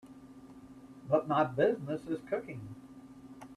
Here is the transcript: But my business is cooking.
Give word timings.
But 1.11 1.27
my 1.27 1.43
business 1.43 2.07
is 2.07 2.21
cooking. 2.27 2.73